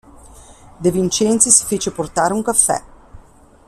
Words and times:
De 0.79 0.89
Vincenzi 0.89 1.51
si 1.51 1.63
fece 1.63 1.91
portare 1.91 2.33
un 2.33 2.41
caffè. 2.41 2.83